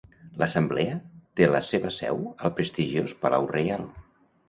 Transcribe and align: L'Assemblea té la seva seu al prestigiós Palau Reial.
L'Assemblea 0.43 0.95
té 1.41 1.51
la 1.51 1.63
seva 1.69 1.93
seu 1.99 2.25
al 2.33 2.57
prestigiós 2.61 3.19
Palau 3.23 3.51
Reial. 3.57 3.91